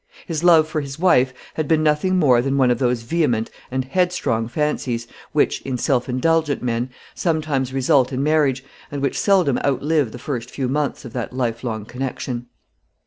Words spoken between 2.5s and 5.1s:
one of those vehement and headstrong fancies,